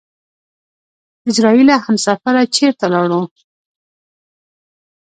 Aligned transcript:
اعزرائيله 1.27 1.75
همسفره 1.85 2.41
چېرته 2.55 2.85
لاړو؟! 2.93 3.21